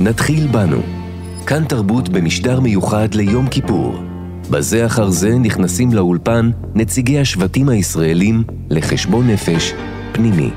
[0.00, 0.82] נתחיל בנו.
[1.46, 3.94] כאן תרבות במשדר מיוחד ליום כיפור.
[4.50, 9.72] בזה אחר זה נכנסים לאולפן נציגי השבטים הישראלים לחשבון נפש
[10.12, 10.50] פנימי.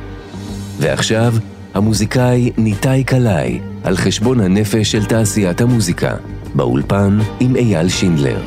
[0.79, 1.33] ועכשיו,
[1.74, 6.15] המוזיקאי ניתאי קלעי על חשבון הנפש של תעשיית המוזיקה,
[6.55, 8.42] באולפן עם אייל שינדלר.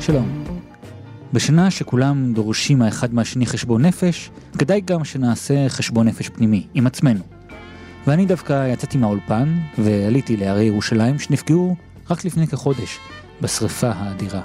[0.00, 0.44] שלום.
[1.32, 7.37] בשנה שכולם דורשים האחד מהשני חשבון נפש, כדאי גם שנעשה חשבון נפש פנימי, עם עצמנו.
[8.08, 11.76] ואני דווקא יצאתי מהאולפן ועליתי להרי ירושלים שנפגעו
[12.10, 12.98] רק לפני כחודש
[13.40, 14.40] בשריפה האדירה.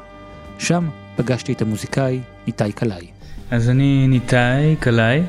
[0.59, 3.07] שם פגשתי את המוזיקאי ניתאי קלעי.
[3.51, 5.21] אז אני ניתאי קלעי,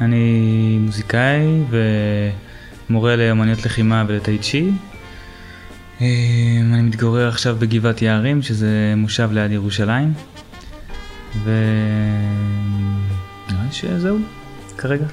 [0.00, 1.62] אני מוזיקאי
[2.90, 4.70] ומורה לאמניות לחימה ולטאי צ'י.
[6.00, 6.06] אה,
[6.72, 10.12] אני מתגורר עכשיו בגבעת יערים, שזה מושב ליד ירושלים.
[11.44, 11.54] ונראה
[13.66, 14.18] לי שזהו,
[14.78, 15.06] כרגע.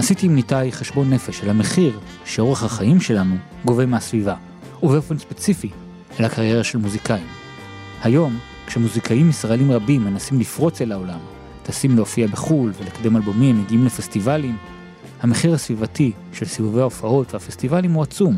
[0.00, 4.34] עשיתי עם ניתאי חשבון נפש על המחיר שאורח החיים שלנו גובה מהסביבה,
[4.82, 5.70] ובאופן ספציפי,
[6.18, 7.26] על הקריירה של מוזיקאים.
[8.02, 11.18] היום, כשמוזיקאים ישראלים רבים מנסים לפרוץ אל העולם,
[11.62, 14.56] טסים להופיע בחו"ל ולקדם אלבומים, מגיעים לפסטיבלים,
[15.20, 18.36] המחיר הסביבתי של סיבובי ההופעות והפסטיבלים הוא עצום.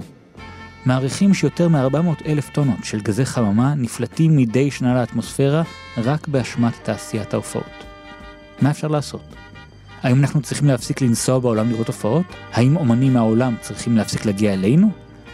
[0.85, 5.63] מעריכים שיותר מ-400 אלף טונות של גזי חממה נפלטים מדי שנה לאטמוספירה
[5.99, 7.85] רק באשמת תעשיית ההופעות.
[8.63, 9.23] מה אפשר לעשות?
[10.03, 12.27] האם אנחנו צריכים להפסיק לנסוע בעולם לראות הופעות?
[12.53, 14.91] האם אומנים מהעולם צריכים להפסיק להגיע אלינו?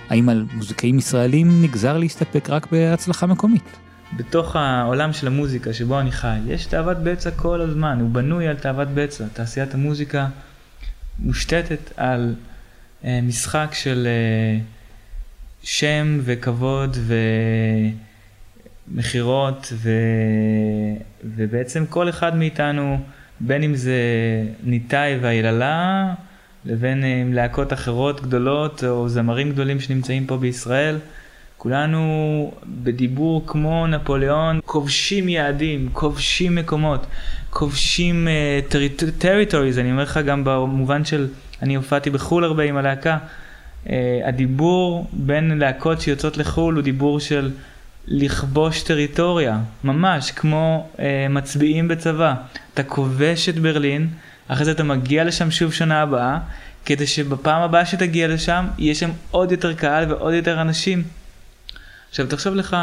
[0.09, 3.77] האם על מוזיקאים ישראלים נגזר להסתפק רק בהצלחה מקומית?
[4.17, 8.57] בתוך העולם של המוזיקה שבו אני חי, יש תאוות בצע כל הזמן, הוא בנוי על
[8.57, 9.25] תאוות בצע.
[9.33, 10.27] תעשיית המוזיקה
[11.19, 12.35] מושתתת על
[13.05, 14.59] אה, משחק של אה,
[15.63, 16.97] שם וכבוד
[18.89, 19.91] ומכירות, ו...
[21.25, 22.99] ובעצם כל אחד מאיתנו,
[23.41, 23.93] בין אם זה
[24.65, 26.15] ניתאי והיללה,
[26.65, 30.99] לבין אה, עם להקות אחרות גדולות או זמרים גדולים שנמצאים פה בישראל,
[31.57, 37.07] כולנו בדיבור כמו נפוליאון, כובשים יעדים, כובשים מקומות,
[37.51, 38.29] כובשים
[39.19, 41.29] territories, uh, אני אומר לך גם במובן של,
[41.63, 43.19] אני הופעתי בחו"ל הרבה עם הלהקה,
[43.85, 43.89] uh,
[44.25, 47.51] הדיבור בין להקות שיוצאות לחו"ל הוא דיבור של
[48.11, 52.35] לכבוש טריטוריה, ממש כמו uh, מצביעים בצבא.
[52.75, 54.09] אתה כובש את ברלין,
[54.49, 56.39] אחרי זה אתה מגיע לשם שוב שנה הבאה,
[56.85, 61.03] כדי שבפעם הבאה שתגיע לשם, יהיה שם עוד יותר קהל ועוד יותר אנשים.
[62.11, 62.77] עכשיו תחשוב לך,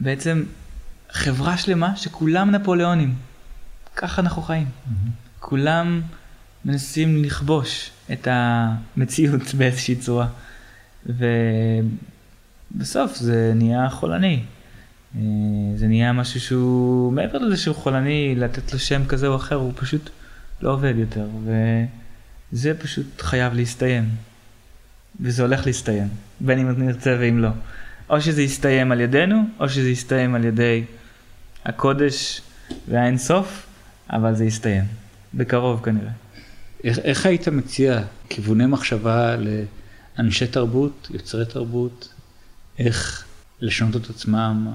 [0.00, 0.44] בעצם
[1.10, 3.14] חברה שלמה שכולם נפוליאונים.
[3.96, 4.66] ככה אנחנו חיים.
[4.66, 5.10] Mm-hmm.
[5.40, 6.00] כולם
[6.64, 10.26] מנסים לכבוש את המציאות באיזושהי צורה.
[12.74, 14.42] ובסוף זה נהיה חולני.
[15.16, 15.20] אה,
[15.76, 19.72] זה נהיה משהו שהוא, מעבר לזה שהוא חולני, לתת לו שם כזה או אחר, הוא
[19.76, 20.10] פשוט
[20.62, 21.26] לא עובד יותר.
[22.52, 24.08] וזה פשוט חייב להסתיים.
[25.20, 26.08] וזה הולך להסתיים,
[26.40, 27.48] בין אם נרצה ואם לא.
[28.10, 30.84] או שזה יסתיים על ידינו, או שזה יסתיים על ידי
[31.64, 32.40] הקודש
[32.88, 33.66] והאין סוף,
[34.10, 34.84] אבל זה יסתיים.
[35.34, 36.10] בקרוב כנראה.
[36.84, 42.13] איך, איך היית מציע כיווני מחשבה לאנשי תרבות, יוצרי תרבות,
[42.78, 43.24] איך
[43.60, 44.72] לשנות את עצמם,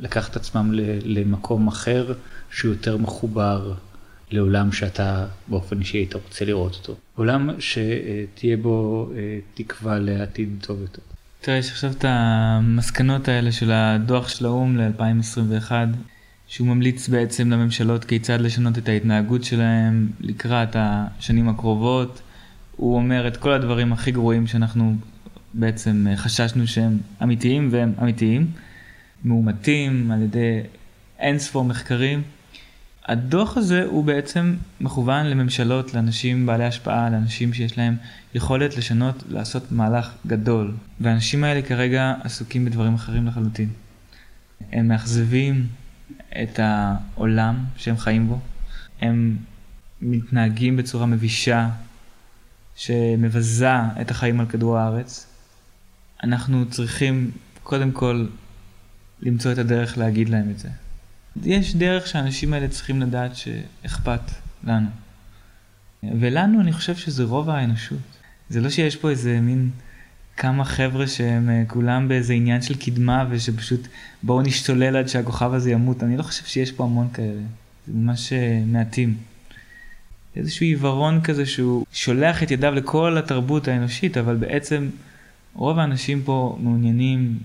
[0.00, 0.70] לקחת את עצמם
[1.04, 2.14] למקום אחר
[2.50, 3.74] שהוא יותר מחובר
[4.30, 6.96] לעולם שאתה באופן אישי היית רוצה לראות אותו.
[7.14, 11.02] עולם שתהיה בו אה, תקווה לעתיד טוב יותר.
[11.40, 15.72] תראה, יש עכשיו את המסקנות האלה של הדוח של האו"ם ל-2021,
[16.46, 22.20] שהוא ממליץ בעצם לממשלות כיצד לשנות את ההתנהגות שלהם לקראת השנים הקרובות.
[22.76, 24.96] הוא אומר את כל הדברים הכי גרועים שאנחנו
[25.58, 28.50] בעצם חששנו שהם אמיתיים והם אמיתיים,
[29.24, 30.60] מאומתים על ידי
[31.18, 32.22] אין ספור מחקרים.
[33.06, 37.96] הדוח הזה הוא בעצם מכוון לממשלות, לאנשים בעלי השפעה, לאנשים שיש להם
[38.34, 40.74] יכולת לשנות, לעשות מהלך גדול.
[41.00, 43.68] והאנשים האלה כרגע עסוקים בדברים אחרים לחלוטין.
[44.72, 45.66] הם מאכזבים
[46.42, 48.38] את העולם שהם חיים בו,
[49.00, 49.36] הם
[50.02, 51.68] מתנהגים בצורה מבישה
[52.76, 53.68] שמבזה
[54.00, 55.25] את החיים על כדור הארץ.
[56.24, 57.30] אנחנו צריכים
[57.62, 58.26] קודם כל
[59.20, 60.68] למצוא את הדרך להגיד להם את זה.
[61.44, 64.20] יש דרך שהאנשים האלה צריכים לדעת שאכפת
[64.64, 64.88] לנו.
[66.02, 67.98] ולנו אני חושב שזה רוב האנושות.
[68.48, 69.70] זה לא שיש פה איזה מין
[70.36, 73.88] כמה חבר'ה שהם אה, כולם באיזה עניין של קדמה ושפשוט
[74.22, 76.02] בואו נשתולל עד שהכוכב הזה ימות.
[76.02, 77.42] אני לא חושב שיש פה המון כאלה.
[77.86, 79.16] זה ממש אה, מעטים.
[80.36, 84.88] איזשהו עיוורון כזה שהוא שולח את ידיו לכל התרבות האנושית, אבל בעצם
[85.56, 87.38] רוב האנשים פה מעוניינים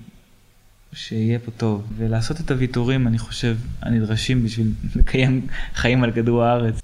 [0.93, 6.81] שיהיה פה טוב, ולעשות את הוויתורים, אני חושב, הנדרשים בשביל לקיים חיים על כדור הארץ.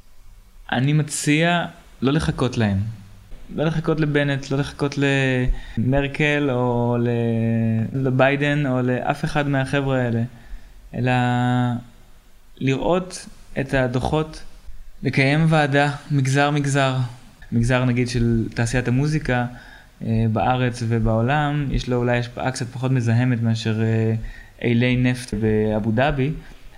[0.71, 1.65] אני מציע
[2.01, 2.77] לא לחכות להם.
[3.55, 4.95] לא לחכות לבנט, לא לחכות
[5.77, 6.97] למרקל או
[7.93, 10.23] לביידן או לאף אחד מהחבר'ה האלה,
[10.93, 11.11] אלא
[12.57, 13.25] לראות
[13.59, 14.43] את הדוחות,
[15.03, 16.95] לקיים ועדה מגזר מגזר,
[17.51, 19.45] מגזר נגיד של תעשיית המוזיקה
[20.01, 24.13] בארץ ובעולם, יש לו אולי השפעה קצת פחות מזהמת מאשר אה,
[24.61, 26.31] אילי נפט באבו דאבי,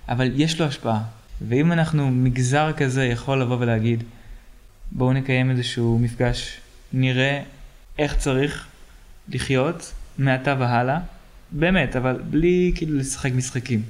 [0.10, 1.04] אבל יש לו השפעה.
[1.48, 4.04] ואם אנחנו מגזר כזה יכול לבוא ולהגיד,
[4.92, 6.58] בואו נקיים איזשהו מפגש,
[6.94, 7.42] נראה
[8.00, 8.68] איך צריך
[9.30, 11.00] לחיות מעתה והלאה,
[11.52, 13.82] באמת, אבל בלי כאילו לשחק משחקים.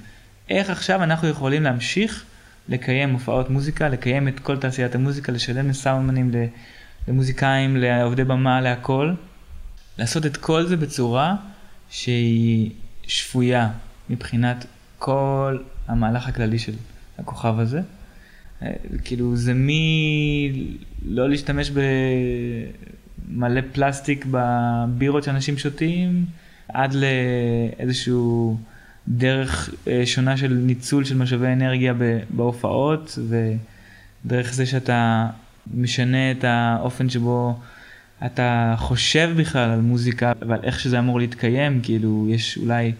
[0.49, 2.23] איך עכשיו אנחנו יכולים להמשיך
[2.69, 6.31] לקיים הופעות מוזיקה, לקיים את כל תעשיית המוזיקה, לשלם לסאונדמנים,
[7.09, 9.13] למוזיקאים, לעובדי במה, להכל.
[9.97, 11.35] לעשות את כל זה בצורה
[11.89, 12.71] שהיא
[13.03, 13.69] שפויה
[14.09, 14.65] מבחינת
[14.99, 15.57] כל
[15.87, 16.73] המהלך הכללי של
[17.17, 17.81] הכוכב הזה.
[18.61, 18.71] אה,
[19.03, 20.67] כאילו זה מי
[21.05, 21.71] לא להשתמש
[23.29, 26.25] במלא פלסטיק בבירות שאנשים שותים,
[26.67, 28.57] עד לאיזשהו
[29.07, 31.93] דרך אה, שונה של ניצול של משאבי אנרגיה
[32.29, 33.19] בהופעות,
[34.25, 35.29] ודרך זה שאתה
[35.73, 37.59] משנה את האופן שבו
[38.25, 42.91] אתה חושב בכלל על מוזיקה ועל איך שזה אמור להתקיים, כאילו יש אולי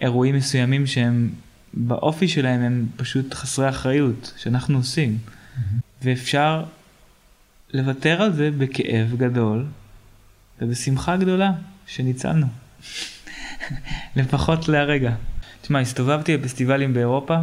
[0.00, 1.30] אירועים מסוימים שהם
[1.74, 5.18] באופי שלהם הם פשוט חסרי אחריות, שאנחנו עושים.
[5.18, 5.60] Mm-hmm.
[6.02, 6.64] ואפשר
[7.74, 9.66] לוותר על זה בכאב גדול
[10.60, 11.52] ובשמחה גדולה
[11.86, 12.46] שניצלנו.
[14.16, 15.14] לפחות להרגע.
[15.62, 17.38] תשמע, הסתובבתי בפסטיבלים באירופה,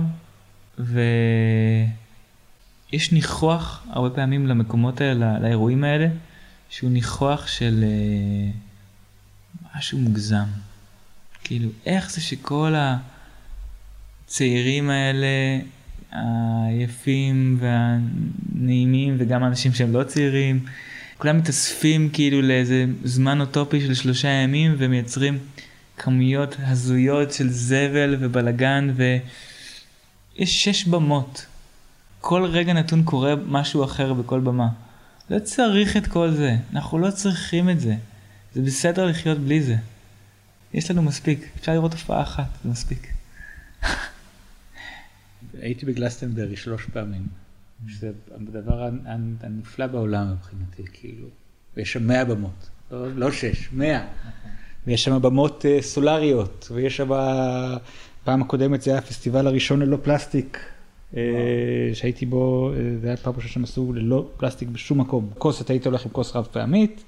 [2.93, 6.07] ויש ניחוח הרבה פעמים למקומות האלה, לאירועים האלה,
[6.69, 10.45] שהוא ניחוח של uh, משהו מוגזם.
[11.43, 12.73] כאילו, איך זה שכל
[14.25, 15.27] הצעירים האלה,
[16.11, 20.65] היפים והנעימים, וגם האנשים שהם לא צעירים,
[21.17, 25.37] כולם מתאספים כאילו לאיזה זמן אוטופי של שלושה ימים ומייצרים
[25.97, 31.45] כמויות הזויות של זבל ובלגן ויש שש במות.
[32.25, 34.69] כל רגע נתון קורה משהו אחר בכל במה.
[35.29, 37.95] לא צריך את כל זה, אנחנו לא צריכים את זה.
[38.53, 39.75] זה בסדר לחיות בלי זה.
[40.73, 43.07] יש לנו מספיק, אפשר לראות הופעה אחת, זה מספיק.
[45.61, 47.27] הייתי בגלסטנברי שלוש פעמים.
[47.87, 48.89] שזה הדבר
[49.41, 51.27] הנפלא בעולם מבחינתי, כאילו.
[51.77, 54.05] ויש שם מאה במות, לא, לא שש, מאה.
[54.87, 57.09] ויש שם במות uh, סולריות, ויש שם,
[58.23, 60.72] פעם הקודמת זה היה הפסטיבל הראשון ללא פלסטיק,
[61.93, 65.29] שהייתי בו, uh, זה היה פעם ראשונה שהם עשו ללא פלסטיק בשום מקום.
[65.37, 67.03] כוס, אתה היית הולך עם כוס רב פעמית,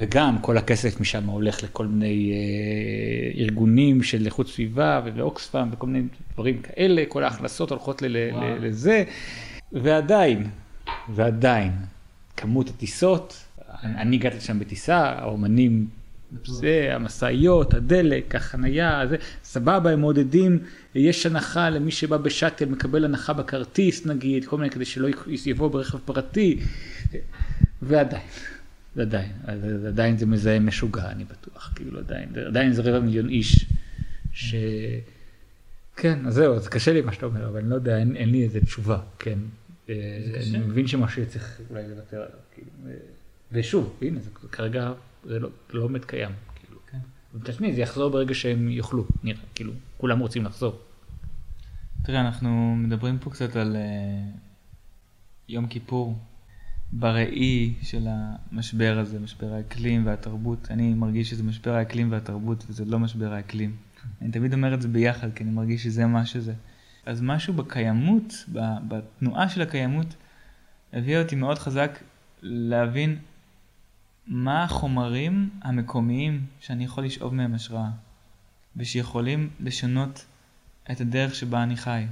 [0.00, 6.04] וגם כל הכסף משם הולך לכל מיני uh, ארגונים של איכות סביבה ולאוקספאם וכל מיני
[6.34, 9.04] דברים כאלה, כל ההכנסות הולכות ל- ל- לזה,
[9.72, 10.46] ועדיין,
[11.14, 11.72] ועדיין,
[12.36, 13.44] כמות הטיסות,
[13.82, 15.86] אני הגעתי לשם בטיסה, האומנים
[16.44, 20.58] זה, המשאיות, הדלק, החנייה, זה, סבבה, הם מעודדים,
[20.94, 25.08] יש הנחה למי שבא בשאטל, מקבל הנחה בכרטיס נגיד, כל מיני כדי שלא
[25.46, 26.58] יבוא ברכב פרטי,
[27.82, 28.22] ועדיין,
[28.96, 29.32] ועדיין,
[29.86, 33.66] עדיין זה מזהם משוגע, אני בטוח, כאילו עדיין, עדיין זה רבע מיליון איש,
[34.32, 34.54] ש...
[35.96, 38.30] כן, אז זהו, זה קשה לי מה שאתה אומר, אבל אני לא יודע, אין, אין
[38.30, 39.38] לי איזה תשובה, כן.
[39.88, 39.94] אה,
[40.50, 42.70] אני מבין שמשהו צריך אולי לוותר עליו, כאילו,
[43.52, 44.92] ושוב, הנה, זה כרגע
[45.28, 46.30] זה לא, לא באמת קיים.
[46.54, 46.80] כאילו.
[46.90, 46.98] כן.
[47.34, 50.80] ותשמעי, זה יחזור ברגע שהם יאכלו, נראה, כאילו, כולם רוצים לחזור.
[52.02, 54.38] תראה, אנחנו מדברים פה קצת על uh,
[55.48, 56.18] יום כיפור,
[56.92, 60.70] בראי של המשבר הזה, משבר האקלים והתרבות.
[60.70, 63.76] אני מרגיש שזה משבר האקלים והתרבות, וזה לא משבר האקלים.
[64.22, 66.54] אני תמיד אומר את זה ביחד, כי אני מרגיש שזה מה שזה.
[67.06, 68.44] אז משהו בקיימות,
[68.88, 70.06] בתנועה של הקיימות,
[70.92, 71.98] הביא אותי מאוד חזק
[72.42, 73.18] להבין
[74.26, 77.90] מה החומרים המקומיים שאני יכול לשאוב מהם השראה,
[78.76, 80.26] ושיכולים לשנות
[80.90, 82.04] את הדרך שבה אני חי.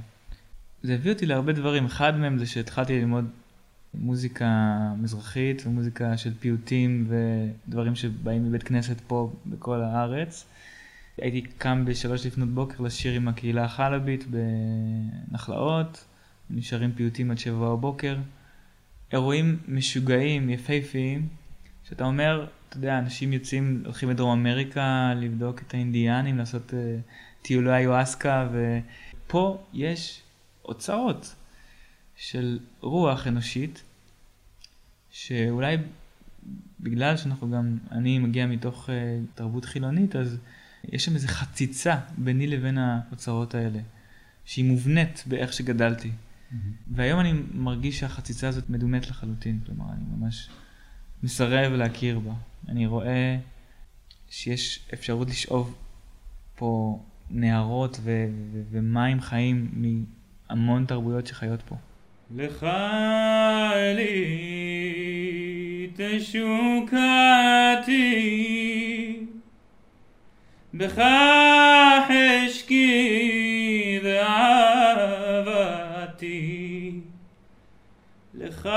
[0.83, 3.25] זה הביא אותי להרבה דברים, אחד מהם זה שהתחלתי ללמוד
[3.93, 10.45] מוזיקה מזרחית ומוזיקה של פיוטים ודברים שבאים מבית כנסת פה בכל הארץ.
[11.17, 14.25] הייתי קם בשלוש לפנות בוקר לשיר עם הקהילה החלבית
[15.29, 16.05] בנחלאות,
[16.49, 18.17] נשארים פיוטים עד שבע בבוקר.
[19.11, 21.27] אירועים משוגעים, יפהפיים,
[21.89, 26.73] שאתה אומר, אתה יודע, אנשים יוצאים, הולכים לדרום אמריקה לבדוק את האינדיאנים, לעשות uh,
[27.41, 30.21] טיולי איואסקה, ופה יש
[30.65, 31.35] אוצרות
[32.15, 33.83] של רוח אנושית,
[35.11, 35.77] שאולי
[36.79, 38.91] בגלל שאנחנו גם, אני מגיע מתוך uh,
[39.35, 40.37] תרבות חילונית, אז
[40.83, 43.79] יש שם איזו חציצה ביני לבין האוצרות האלה,
[44.45, 46.09] שהיא מובנית באיך שגדלתי.
[46.09, 46.55] Mm-hmm.
[46.91, 50.49] והיום אני מרגיש שהחציצה הזאת מדומת לחלוטין, כלומר, אני ממש...
[51.23, 52.33] מסרב להכיר בה.
[52.69, 53.37] אני רואה
[54.29, 55.75] שיש אפשרות לשאוב
[56.55, 59.71] פה נהרות ו- ו- ומים חיים
[60.49, 61.75] מהמון תרבויות שחיות פה.
[62.35, 62.67] לך
[63.95, 64.55] לי
[65.97, 66.45] תשוקתי,
[70.73, 71.01] בך
[72.07, 75.51] חשקי ואהבתי,
[78.33, 78.69] לך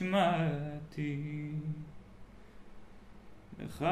[0.00, 1.16] ונשמתי,
[3.58, 3.84] לך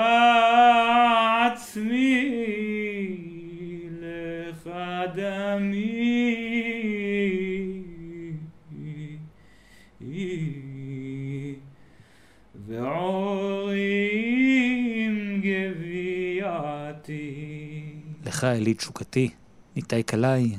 [18.45, 19.31] אלי תשוקתי,
[19.77, 20.57] ניתאי קלעי,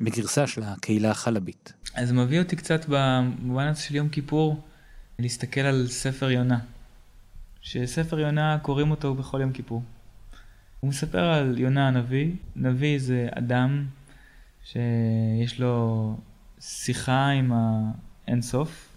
[0.00, 1.72] בגרסה של הקהילה החלבית.
[1.94, 4.60] אז מביא אותי קצת במובן הזה של יום כיפור,
[5.18, 6.58] להסתכל על ספר יונה.
[7.60, 9.82] שספר יונה קוראים אותו בכל יום כיפור.
[10.80, 12.32] הוא מספר על יונה הנביא.
[12.56, 13.86] נביא זה אדם
[14.64, 16.16] שיש לו
[16.60, 18.88] שיחה עם האינסוף,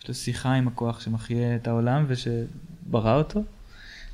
[0.00, 3.44] יש לו שיחה עם הכוח שמחיה את העולם ושברא אותו,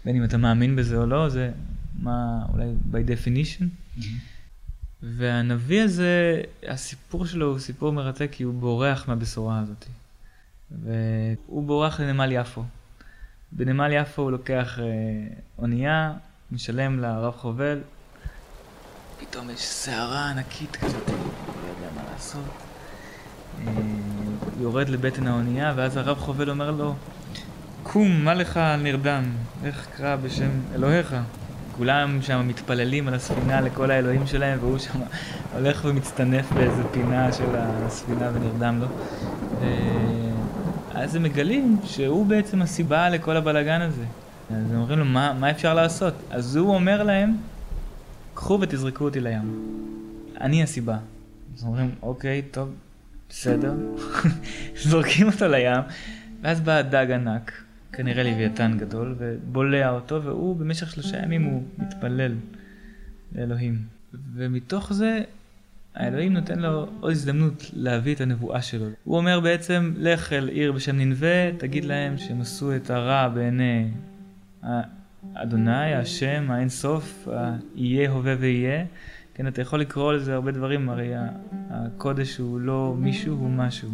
[0.05, 1.50] בין אם אתה מאמין בזה או לא, זה
[1.99, 3.64] מה אולי by definition.
[5.02, 9.85] והנביא הזה, הסיפור שלו הוא סיפור מרתק כי הוא בורח מהבשורה הזאת.
[10.71, 12.64] והוא בורח לנמל יפו.
[13.52, 14.85] בנמל יפו הוא לוקח אה,
[15.59, 16.12] אונייה,
[16.52, 17.78] משלם לרב חובל,
[19.21, 21.17] פתאום יש סערה ענקית כזאת, הוא
[21.62, 22.45] לא יודע מה לעשות.
[23.67, 23.73] אה,
[24.61, 26.95] יורד לבטן האונייה, ואז הרב חובל אומר לו,
[27.83, 29.25] קום, מה לך נרדם?
[29.64, 31.17] לך קרא בשם אלוהיך.
[31.79, 34.99] כולם שם מתפללים על הספינה לכל האלוהים שלהם, והוא שם
[35.55, 38.87] הולך ומצטנף באיזה פינה של הספינה ונרדם לו.
[40.95, 44.05] ואז הם מגלים שהוא בעצם הסיבה לכל הבלגן הזה.
[44.51, 46.15] אז הם אומרים לו, מה, מה אפשר לעשות?
[46.31, 47.37] אז הוא אומר להם,
[48.35, 49.75] קחו ותזרקו אותי לים.
[50.41, 50.97] אני הסיבה.
[51.57, 52.69] אז אומרים, אוקיי, טוב,
[53.29, 53.73] בסדר.
[54.89, 55.81] זורקים אותו לים,
[56.43, 57.53] ואז בא דג ענק,
[57.99, 62.35] כנראה לוויתן גדול, ובולע אותו, והוא במשך שלושה ימים הוא מתפלל
[63.35, 63.78] לאלוהים.
[64.35, 65.21] ומתוך זה,
[65.95, 68.87] האלוהים נותן לו עוד הזדמנות להביא את הנבואה שלו.
[69.05, 73.88] הוא אומר בעצם, לך אל עיר בשם ננבה, תגיד להם שהם עשו את הרע בעיני
[75.35, 77.28] אדוני, השם, האין סוף,
[77.75, 78.85] יהיה, הווה ויהיה.
[79.35, 81.12] כן, אתה יכול לקרוא לזה הרבה דברים, הרי
[81.71, 83.90] הקודש הוא לא מישהו, הוא משהו.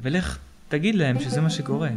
[0.00, 0.38] ולך
[0.68, 1.90] תגיד להם שזה מה שקורה.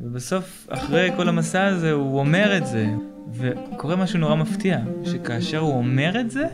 [0.00, 2.86] ובסוף, אחרי כל המסע הזה, הוא אומר את זה,
[3.32, 6.46] וקורה משהו נורא מפתיע, שכאשר הוא אומר את זה,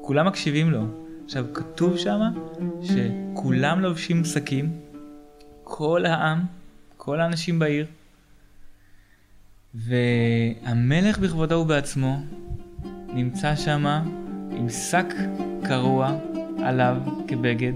[0.00, 0.82] כולם מקשיבים לו.
[1.24, 2.20] עכשיו, כתוב שם
[2.82, 4.72] שכולם לובשים שקים,
[5.64, 6.40] כל העם,
[6.96, 7.86] כל האנשים בעיר,
[9.74, 12.22] והמלך בכבודו ובעצמו
[13.08, 13.86] נמצא שם
[14.50, 15.14] עם שק
[15.64, 16.18] קרוע
[16.58, 16.96] עליו
[17.28, 17.72] כבגד,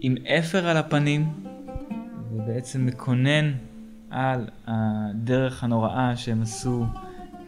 [0.00, 1.26] עם אפר על הפנים,
[2.32, 3.52] ובעצם מקונן
[4.14, 6.86] על הדרך הנוראה שהם עשו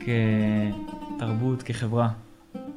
[0.01, 2.11] כתרבות, כחברה.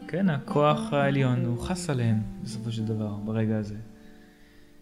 [0.08, 3.75] כן, הכוח העליון, הוא חס עליהם בסופו של דבר, ברגע הזה.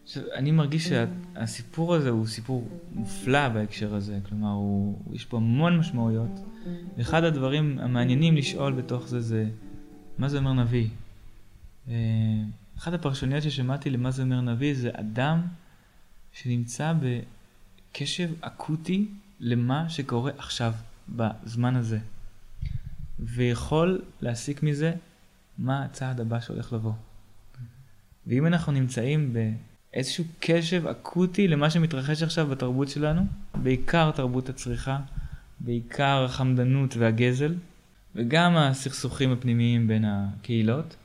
[0.04, 5.78] עכשיו, אני מרגיש שהסיפור הזה הוא סיפור מופלא בהקשר הזה, כלומר, הוא, יש פה המון
[5.78, 6.40] משמעויות.
[6.98, 9.50] ואחד הדברים המעניינים לשאול בתוך זה זה,
[10.18, 10.88] מה זה אומר נביא?
[12.78, 15.42] אחת הפרשנויות ששמעתי למה זה אומר נביא זה אדם
[16.32, 16.94] שנמצא
[17.92, 19.08] בקשב אקוטי
[19.40, 20.74] למה שקורה עכשיו,
[21.10, 22.00] בזמן הזה.
[23.20, 24.94] ויכול להסיק מזה
[25.58, 26.94] מה הצעד הבא שהולך לבוא.
[28.28, 33.22] ואם אנחנו נמצאים באיזשהו קשב אקוטי למה שמתרחש עכשיו בתרבות שלנו,
[33.56, 35.00] בעיקר תרבות הצריכה,
[35.60, 37.56] בעיקר החמדנות והגזל,
[38.16, 40.96] וגם הסכסוכים הפנימיים בין הקהילות,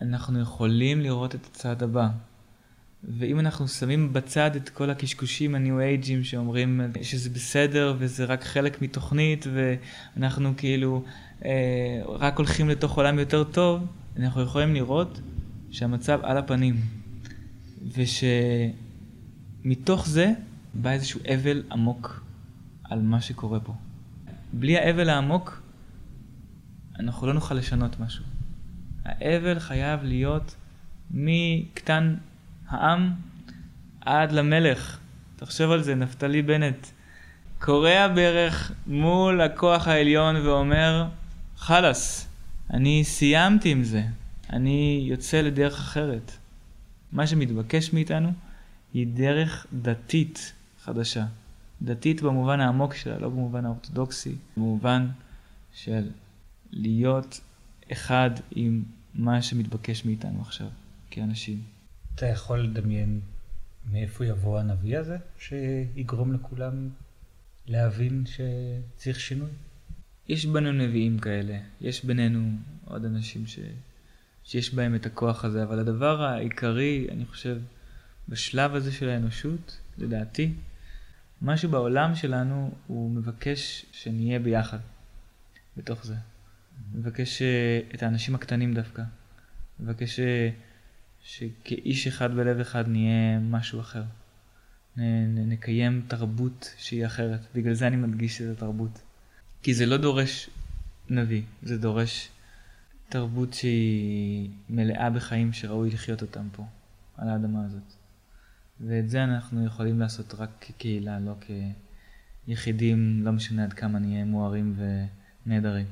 [0.00, 2.08] אנחנו יכולים לראות את הצעד הבא.
[3.04, 8.82] ואם אנחנו שמים בצד את כל הקשקושים הניו אייג'ים שאומרים שזה בסדר וזה רק חלק
[8.82, 11.04] מתוכנית ואנחנו כאילו
[11.44, 15.20] אה, רק הולכים לתוך עולם יותר טוב, אנחנו יכולים לראות
[15.70, 16.76] שהמצב על הפנים.
[19.64, 20.32] מתוך זה
[20.74, 22.24] בא איזשהו אבל עמוק
[22.84, 23.74] על מה שקורה פה.
[24.52, 25.62] בלי האבל העמוק,
[26.98, 28.24] אנחנו לא נוכל לשנות משהו.
[29.04, 30.54] האבל חייב להיות
[31.10, 32.14] מקטן
[32.70, 33.12] העם
[34.00, 34.98] עד למלך.
[35.36, 36.86] תחשוב על זה, נפתלי בנט.
[37.58, 41.06] קורע ברך מול הכוח העליון ואומר,
[41.56, 42.28] חלאס,
[42.70, 44.02] אני סיימתי עם זה,
[44.52, 46.32] אני יוצא לדרך אחרת.
[47.12, 48.32] מה שמתבקש מאיתנו
[48.94, 50.52] היא דרך דתית
[50.84, 51.24] חדשה.
[51.82, 55.08] דתית במובן העמוק שלה, לא במובן האורתודוקסי, במובן
[55.74, 56.08] של
[56.70, 57.40] להיות
[57.92, 58.82] אחד עם
[59.14, 60.68] מה שמתבקש מאיתנו עכשיו,
[61.10, 61.79] כאנשים.
[62.20, 63.20] אתה יכול לדמיין
[63.90, 66.88] מאיפה יבוא הנביא הזה, שיגרום לכולם
[67.66, 69.50] להבין שצריך שינוי?
[70.28, 73.58] יש בנו נביאים כאלה, יש בינינו עוד אנשים ש...
[74.44, 77.58] שיש בהם את הכוח הזה, אבל הדבר העיקרי, אני חושב,
[78.28, 80.52] בשלב הזה של האנושות, לדעתי,
[81.42, 84.78] משהו בעולם שלנו, הוא מבקש שנהיה ביחד,
[85.76, 86.16] בתוך זה.
[86.94, 89.02] מבקש אה, את האנשים הקטנים דווקא.
[89.80, 90.50] מבקש אה,
[91.24, 94.02] שכאיש אחד בלב אחד נהיה משהו אחר.
[95.46, 97.40] נקיים תרבות שהיא אחרת.
[97.54, 99.02] בגלל זה אני מדגיש את התרבות.
[99.62, 100.50] כי זה לא דורש
[101.10, 102.28] נביא, זה דורש
[103.08, 106.64] תרבות שהיא מלאה בחיים שראוי לחיות אותם פה,
[107.16, 107.94] על האדמה הזאת.
[108.80, 111.34] ואת זה אנחנו יכולים לעשות רק כקהילה, לא
[112.46, 114.76] כיחידים, לא משנה עד כמה נהיה מוארים
[115.46, 115.86] ונהדרים.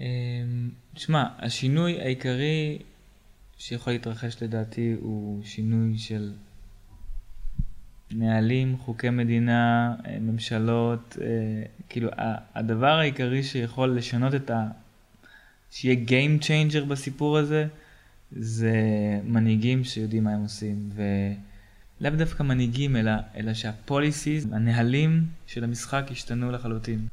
[0.00, 0.70] אמ,
[1.38, 2.78] השינוי העיקרי
[3.64, 6.32] שיכול להתרחש לדעתי הוא שינוי של
[8.10, 11.26] נהלים, חוקי מדינה, אה, ממשלות, אה,
[11.88, 12.10] כאילו
[12.54, 14.68] הדבר העיקרי שיכול לשנות את ה...
[15.70, 17.66] שיהיה Game Changer בסיפור הזה,
[18.32, 18.74] זה
[19.24, 20.90] מנהיגים שיודעים מה הם עושים.
[22.00, 27.06] ולאו דווקא מנהיגים, אלא, אלא שהפוליסיס, הנהלים של המשחק ישתנו לחלוטין.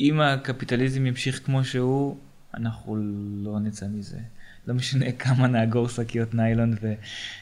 [0.00, 2.16] אם הקפיטליזם ימשיך כמו שהוא,
[2.54, 2.96] אנחנו
[3.44, 4.18] לא נצא מזה.
[4.66, 6.74] לא משנה כמה נאגור שקיות ניילון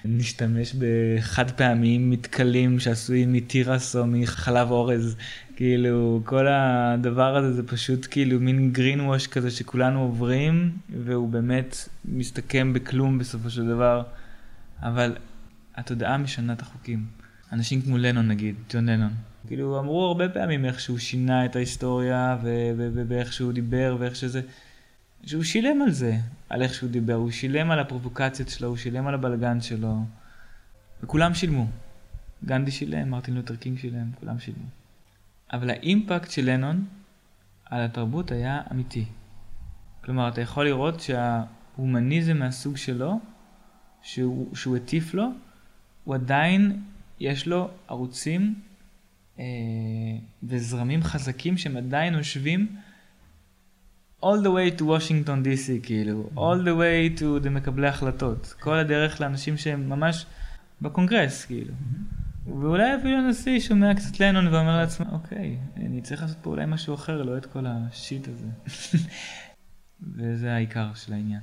[0.04, 5.16] ונשתמש בחד פעמיים מתכלים שעשויים מתירס או מחלב אורז.
[5.56, 10.72] כאילו כל הדבר הזה זה פשוט כאילו מין green wash כזה שכולנו עוברים
[11.04, 14.02] והוא באמת מסתכם בכלום בסופו של דבר.
[14.82, 15.16] אבל
[15.76, 17.06] התודעה משנה את החוקים.
[17.52, 19.12] אנשים כמו לנון נגיד, ג'ון לנון.
[19.46, 22.36] כאילו אמרו הרבה פעמים איך שהוא שינה את ההיסטוריה
[23.08, 24.40] ואיך שהוא דיבר ואיך שזה.
[25.24, 26.16] שהוא שילם על זה,
[26.48, 30.04] על איך שהוא דיבר, הוא שילם על הפרובוקציות שלו, הוא שילם על הבלגן שלו,
[31.02, 31.66] וכולם שילמו.
[32.44, 34.64] גנדי שילם, מרטין לותר קינג שילם, כולם שילמו.
[35.52, 36.84] אבל האימפקט של לנון
[37.64, 39.04] על התרבות היה אמיתי.
[40.04, 43.20] כלומר, אתה יכול לראות שההומניזם מהסוג שלו,
[44.02, 45.28] שהוא, שהוא הטיף לו,
[46.04, 46.82] הוא עדיין,
[47.20, 48.54] יש לו ערוצים
[49.38, 49.44] אה,
[50.42, 52.76] וזרמים חזקים שהם עדיין יושבים
[54.22, 58.78] all the way to Washington DC כאילו, all the way to the מקבלי החלטות, כל
[58.78, 60.26] הדרך לאנשים שהם ממש
[60.82, 61.74] בקונגרס כאילו.
[62.46, 66.94] ואולי אפילו הנשיא שומע קצת לנון ואומר לעצמו, אוקיי, אני צריך לעשות פה אולי משהו
[66.94, 68.46] אחר, לא את כל השיט הזה.
[70.16, 71.40] וזה העיקר של העניין.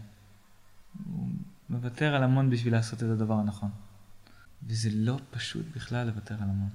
[1.06, 1.28] הוא
[1.70, 3.70] מוותר על המון בשביל לעשות את הדבר הנכון.
[4.68, 6.70] וזה לא פשוט בכלל לוותר על המון.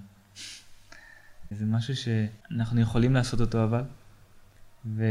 [1.58, 3.82] זה משהו שאנחנו יכולים לעשות אותו אבל,
[4.86, 5.04] ו...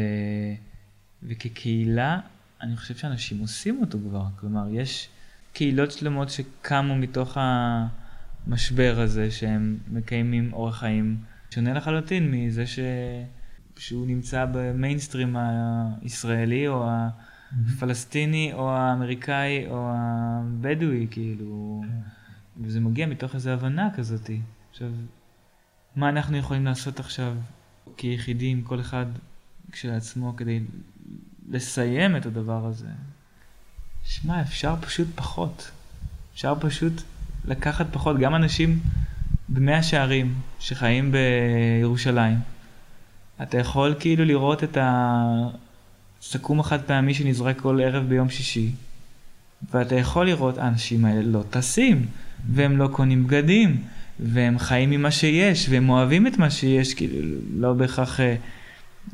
[1.23, 2.19] וכקהילה,
[2.61, 4.25] אני חושב שאנשים עושים אותו כבר.
[4.35, 5.09] כלומר, יש
[5.53, 7.37] קהילות שלמות שקמו מתוך
[8.47, 11.17] המשבר הזה, שהם מקיימים אורח חיים
[11.53, 12.79] שונה לחלוטין מזה ש...
[13.77, 15.35] שהוא נמצא במיינסטרים
[16.01, 16.89] הישראלי, או
[17.67, 21.83] הפלסטיני, או האמריקאי, או הבדואי, כאילו.
[22.61, 24.29] וזה מגיע מתוך איזו הבנה כזאת.
[24.69, 24.91] עכשיו,
[25.95, 27.37] מה אנחנו יכולים לעשות עכשיו
[27.97, 29.05] כיחידים, כל אחד
[29.71, 30.59] כשלעצמו, כדי
[31.49, 32.87] לסיים את הדבר הזה.
[34.03, 35.71] שמע, אפשר פשוט פחות.
[36.33, 36.93] אפשר פשוט
[37.45, 38.19] לקחת פחות.
[38.19, 38.79] גם אנשים
[39.49, 42.37] במאה שערים שחיים בירושלים,
[43.41, 48.71] אתה יכול כאילו לראות את הסכו"ם החד פעמי שנזרק כל ערב ביום שישי,
[49.71, 52.05] ואתה יכול לראות, האנשים האלה לא טסים,
[52.53, 53.83] והם לא קונים בגדים,
[54.19, 58.19] והם חיים ממה שיש, והם אוהבים את מה שיש, כאילו, לא בהכרח...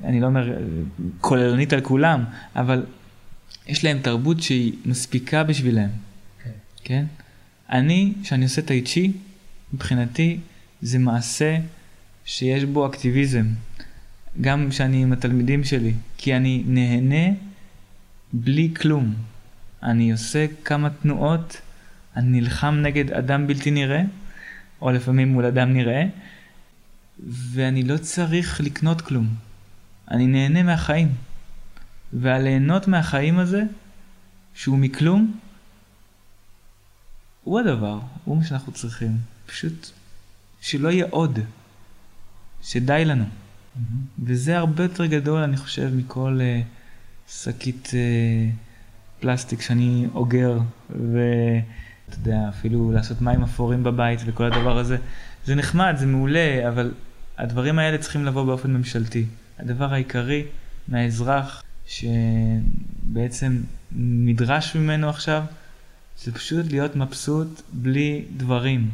[0.04, 0.58] אה, אני לא אומר
[1.22, 2.24] כוללנית על כולם,
[2.56, 2.86] אבל
[3.68, 5.90] יש להם תרבות שהיא מספיקה בשבילם.
[6.44, 6.50] כן.
[6.84, 7.06] כן?
[7.70, 9.12] אני, כשאני עושה טאי צ'י,
[9.74, 10.40] מבחינתי
[10.82, 11.58] זה מעשה
[12.26, 13.46] שיש בו אקטיביזם.
[14.42, 17.36] גם כשאני עם התלמידים שלי, כי אני נהנה
[18.34, 19.14] בלי כלום.
[19.84, 21.62] אני עושה כמה תנועות,
[22.16, 24.02] אני נלחם נגד אדם בלתי נראה,
[24.82, 26.04] או לפעמים מול אדם נראה,
[27.28, 29.28] ואני לא צריך לקנות כלום.
[30.12, 31.16] אני נהנה מהחיים.
[32.14, 33.64] והליהנות מהחיים הזה,
[34.54, 35.40] שהוא מכלום,
[37.44, 39.18] הוא הדבר, הוא מה שאנחנו צריכים.
[39.46, 39.92] פשוט
[40.62, 41.40] שלא יהיה עוד,
[42.62, 43.24] שדי לנו.
[43.24, 43.80] Mm-hmm.
[44.24, 52.50] וזה הרבה יותר גדול, אני חושב, מכל uh, שקית uh, פלסטיק שאני אוגר, ואתה יודע,
[52.50, 54.98] אפילו לעשות מים אפורים בבית וכל הדבר הזה.
[55.46, 56.94] זה נחמד, זה מעולה, אבל
[57.38, 59.26] הדברים האלה צריכים לבוא באופן ממשלתי.
[59.60, 60.46] הדבר העיקרי
[60.88, 63.62] מהאזרח שבעצם
[63.96, 65.44] נדרש ממנו עכשיו,
[66.24, 68.90] זה פשוט להיות מבסוט בלי דברים.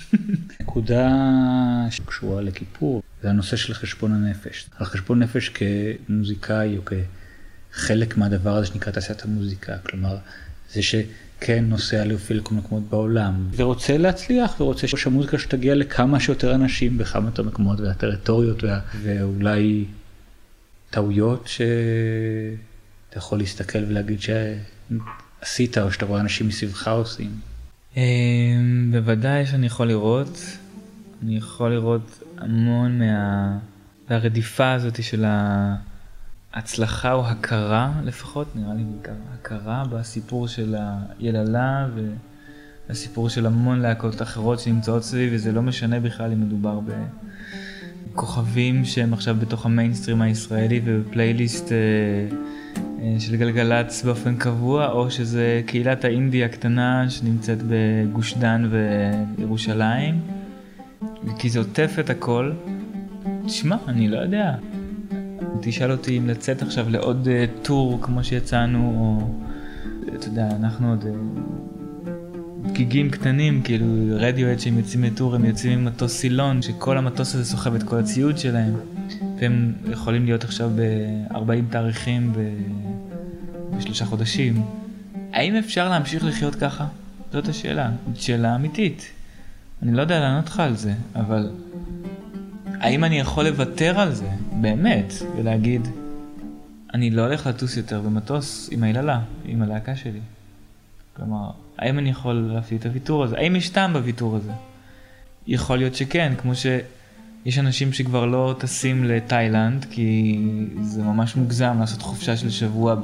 [0.60, 1.08] נקודה
[1.90, 4.66] שקשורה לכיפור זה הנושא של חשבון הנפש.
[4.78, 6.82] על חשבון נפש כמוזיקאי או
[7.72, 9.76] כחלק מהדבר הזה שנקרא תעשיית המוזיקה.
[9.78, 10.16] כלומר,
[10.72, 16.98] זה שכן נוסע להופיע לכל מקומות בעולם ורוצה להצליח ורוצה שהמוזיקה שתגיע לכמה שיותר אנשים
[16.98, 18.80] בכמה יותר מקומות והטריטוריות וה...
[19.02, 19.84] ואולי
[20.90, 27.30] טעויות שאתה יכול להסתכל ולהגיד שעשית או שאתה רואה אנשים מסביבך עושים?
[27.96, 30.40] אמ, בוודאי שאני יכול לראות.
[31.22, 33.58] אני יכול לראות המון מה...
[34.10, 35.24] מהרדיפה הזאת של
[36.52, 40.76] ההצלחה או הכרה לפחות, נראה לי בעיקר הכרה בסיפור של
[41.18, 41.88] היללה
[42.88, 46.90] והסיפור של המון להקות אחרות שנמצאות סביב, וזה לא משנה בכלל אם מדובר ב...
[48.20, 51.78] כוכבים שהם עכשיו בתוך המיינסטרים הישראלי ובפלייליסט אה,
[53.02, 58.70] אה, של גלגלצ באופן קבוע, או שזה קהילת האינדי הקטנה שנמצאת בגוש דן
[59.38, 60.20] וירושלים,
[61.38, 62.52] כי זה עוטף את הכל.
[63.46, 64.54] תשמע, אני לא יודע.
[65.62, 69.30] תשאל אותי אם לצאת עכשיו לעוד uh, טור כמו שיצאנו, או
[70.14, 71.04] אתה יודע, אנחנו עוד...
[72.72, 77.44] גיגים קטנים, כאילו רדיואט שהם יוצאים לטור, הם יוצאים עם מטוס סילון, שכל המטוס הזה
[77.44, 78.74] סוחב את כל הציוד שלהם,
[79.38, 82.38] והם יכולים להיות עכשיו ב-40 תאריכים ב...
[83.76, 84.62] בשלושה חודשים.
[85.32, 86.86] האם אפשר להמשיך לחיות ככה?
[87.32, 87.90] זאת השאלה.
[88.14, 89.10] שאלה אמיתית.
[89.82, 91.50] אני לא יודע לענות לך על זה, אבל
[92.80, 94.28] האם אני יכול לוותר על זה,
[94.60, 95.88] באמת, ולהגיד,
[96.94, 100.20] אני לא הולך לטוס יותר במטוס עם היללה, עם הלהקה שלי.
[101.16, 103.36] כלומר, האם אני יכול להפעיל את הוויתור הזה?
[103.36, 104.52] האם יש טעם בוויתור הזה?
[105.46, 110.38] יכול להיות שכן, כמו שיש אנשים שכבר לא טסים לתאילנד, כי
[110.82, 112.94] זה ממש מוגזם לעשות חופשה של שבוע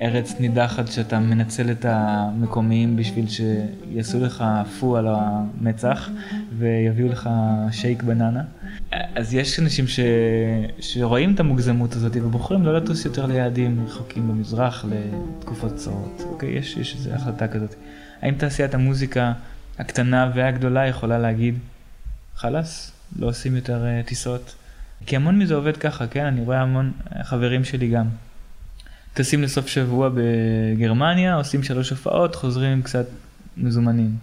[0.00, 4.44] בארץ נידחת שאתה מנצל את המקומיים בשביל שיעשו לך
[4.80, 6.08] פו על המצח
[6.58, 7.30] ויביאו לך
[7.72, 8.42] שייק בננה.
[8.90, 10.00] אז יש אנשים ש...
[10.80, 16.22] שרואים את המוגזמות הזאת ובוחרים לא לטוס יותר ליעדים רחוקים במזרח לתקופות קצרות.
[16.26, 17.74] אוקיי, יש, יש איזו החלטה כזאת.
[18.22, 19.32] האם תעשיית המוזיקה
[19.78, 21.58] הקטנה והגדולה יכולה להגיד,
[22.36, 24.54] חלאס, לא עושים יותר uh, טיסות?
[25.06, 26.24] כי המון מזה עובד ככה, כן?
[26.24, 28.06] אני רואה המון חברים שלי גם.
[29.16, 33.06] טסים לסוף שבוע בגרמניה, עושים שלוש הופעות, חוזרים עם קצת
[33.56, 34.16] מזומנים.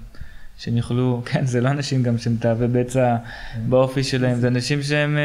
[0.58, 3.18] שהם יוכלו, כן, זה לא אנשים גם שהם תאווה בצע
[3.70, 5.18] באופי שלהם, זה אנשים שהם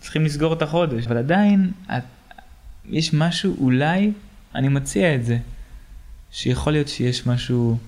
[0.00, 2.02] צריכים לסגור את החודש, אבל עדיין את,
[2.88, 4.12] יש משהו, אולי,
[4.54, 5.38] אני מציע את זה,
[6.30, 7.78] שיכול להיות שיש משהו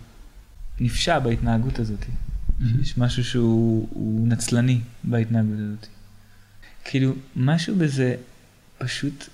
[0.81, 2.05] נפשע בהתנהגות הזאת.
[2.69, 5.87] שיש משהו שהוא נצלני בהתנהגות הזאת.
[6.85, 8.17] כאילו, משהו בזה
[8.79, 9.29] פשוט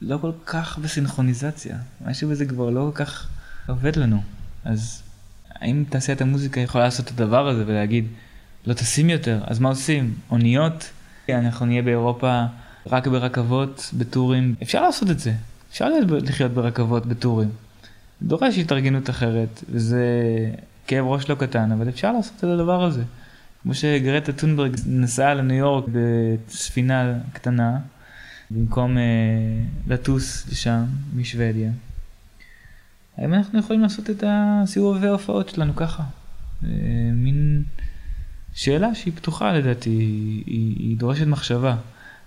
[0.00, 3.28] לא כל כך בסינכרוניזציה, משהו בזה כבר לא כל כך
[3.66, 4.22] עובד לנו,
[4.64, 5.02] אז
[5.54, 8.06] האם תעשיית המוזיקה יכולה לעשות את הדבר הזה ולהגיד,
[8.66, 10.14] לא טסים יותר, אז מה עושים?
[10.30, 10.90] אוניות?
[11.30, 12.44] אנחנו נהיה באירופה
[12.86, 14.54] רק ברכבות, בטורים.
[14.62, 15.32] אפשר לעשות את זה,
[15.70, 17.48] אפשר לחיות ברכבות, בטורים.
[18.22, 20.04] דורש התארגנות אחרת, וזה
[20.86, 23.02] כאב ראש לא קטן, אבל אפשר לעשות את הדבר הזה.
[23.62, 25.84] כמו שגרטה טונברג נסעה לניו יורק
[26.48, 27.78] בספינה קטנה,
[28.50, 29.02] במקום אה,
[29.86, 30.84] לטוס לשם
[31.16, 31.70] משוודיה.
[33.16, 36.02] האם אנחנו יכולים לעשות את הסיבובי ההופעות שלנו ככה?
[36.64, 36.68] אה,
[37.12, 37.64] מין
[38.54, 41.76] שאלה שהיא פתוחה לדעתי, היא, היא דורשת מחשבה.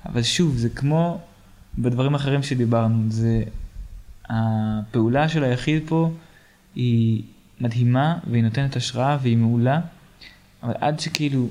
[0.05, 1.21] אבל שוב, זה כמו
[1.77, 3.43] בדברים אחרים שדיברנו, זה
[4.29, 6.11] הפעולה של היחיד פה
[6.75, 7.23] היא
[7.61, 9.81] מדהימה והיא נותנת השראה והיא מעולה,
[10.63, 11.47] אבל עד שכאילו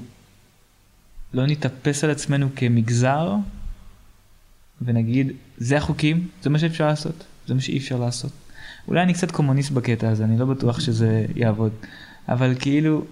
[1.34, 3.36] לא נתאפס על עצמנו כמגזר
[4.82, 8.32] ונגיד זה החוקים זה מה שאפשר לעשות זה מה שאי אפשר לעשות.
[8.88, 11.72] אולי אני קצת קומוניסט בקטע הזה אני לא בטוח שזה יעבוד
[12.28, 13.04] אבל כאילו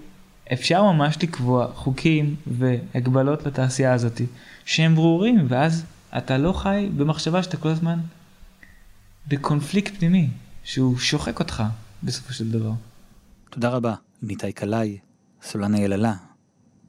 [0.53, 4.21] אפשר ממש לקבוע חוקים והגבלות לתעשייה הזאת
[4.65, 5.85] שהם ברורים ואז
[6.17, 7.99] אתה לא חי במחשבה שאתה כל הזמן
[9.27, 10.29] בקונפליקט פנימי
[10.63, 11.63] שהוא שוחק אותך
[12.03, 12.71] בסופו של דבר.
[13.49, 14.97] תודה רבה, ניתאי קלעי,
[15.41, 16.13] סולנה יללה,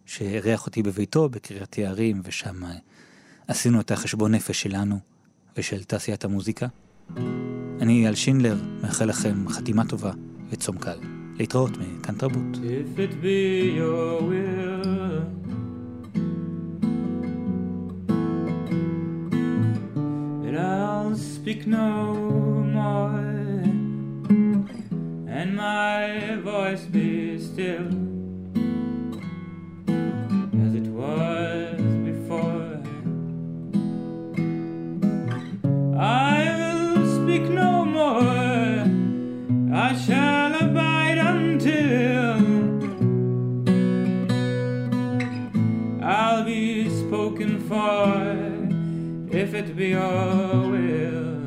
[0.06, 2.70] שאירח אותי בביתו בקריית יערים ושם אה,
[3.48, 4.98] עשינו את החשבון נפש שלנו
[5.56, 6.66] ושל תעשיית המוזיקה.
[7.80, 10.12] אני אייל שינדלר, מאחל לכם חתימה טובה
[10.50, 10.98] וצום קל.
[11.38, 12.56] להתראות מכאן תרבות.
[12.56, 14.78] If it be your will,
[20.60, 21.90] I'll speak no
[22.78, 23.24] more,
[25.36, 26.02] and my
[26.50, 27.10] voice be
[27.48, 27.88] still,
[30.64, 31.47] as it was.
[49.48, 51.38] if it be your will.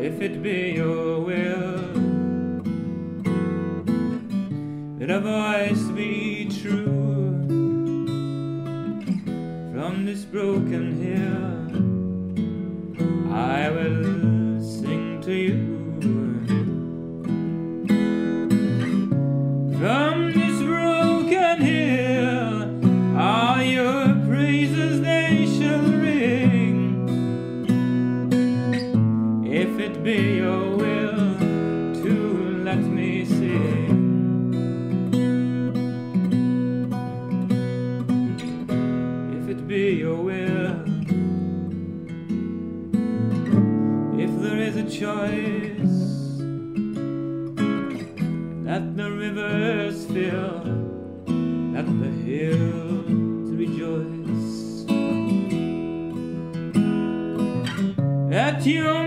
[0.00, 1.11] If it be your
[50.12, 50.60] fear
[51.72, 53.06] that the hills
[53.48, 54.84] to rejoice.
[58.30, 59.01] At your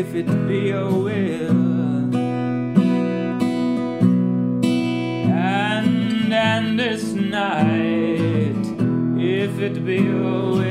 [0.00, 1.50] if it be your will.
[4.64, 8.64] And and this night
[9.18, 10.69] if it be your will.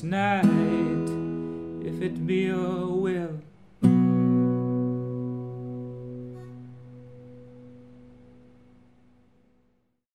[0.00, 0.49] snap.